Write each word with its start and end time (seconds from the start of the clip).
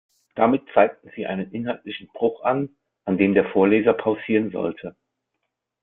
Damit 0.33 0.63
zeigten 0.73 1.11
sie 1.15 1.27
einen 1.27 1.51
inhaltlichen 1.51 2.07
Bruch 2.11 2.41
an, 2.43 2.75
an 3.05 3.19
dem 3.19 3.35
der 3.35 3.47
Vorleser 3.51 3.93
pausieren 3.93 4.49
sollte. 4.49 4.95